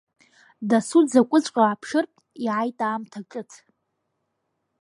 [0.69, 2.15] Доусы дзакәыҵәҟьоу ааԥшыртә
[2.45, 3.51] иааит аамҭа ҿыц.